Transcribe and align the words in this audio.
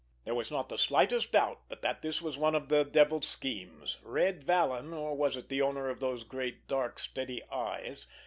There 0.25 0.33
was 0.33 0.49
not 0.49 0.69
the 0.69 0.79
slightest 0.79 1.31
doubt 1.33 1.59
but 1.69 1.83
that 1.83 2.01
this 2.01 2.23
was 2.23 2.35
one 2.35 2.55
of 2.55 2.69
their 2.69 2.83
devil's 2.83 3.27
schemes. 3.27 3.97
Red 4.01 4.43
Vallon—or 4.43 5.15
was 5.15 5.37
it 5.37 5.47
the 5.47 5.61
owner 5.61 5.89
of 5.89 5.99
those 5.99 6.23
great, 6.23 6.67
dark, 6.67 6.97
steady 6.97 7.43
eyes? 7.51 8.07